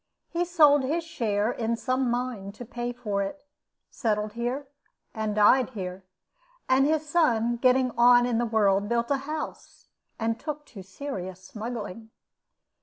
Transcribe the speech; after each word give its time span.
He 0.29 0.45
sold 0.45 0.81
his 0.81 1.03
share 1.03 1.51
in 1.51 1.75
some 1.75 2.09
mine 2.09 2.53
to 2.53 2.65
pay 2.65 2.91
for 2.91 3.21
it, 3.21 3.45
settled 3.91 4.33
here, 4.33 4.67
and 5.13 5.35
died 5.35 5.69
here; 5.77 6.03
and 6.67 6.87
his 6.87 7.07
son, 7.07 7.57
getting 7.57 7.91
on 7.91 8.25
in 8.25 8.39
the 8.39 8.47
world, 8.47 8.89
built 8.89 9.11
a 9.11 9.17
house, 9.29 9.89
and 10.17 10.39
took 10.39 10.65
to 10.73 10.81
serious 10.81 11.43
smuggling. 11.43 12.09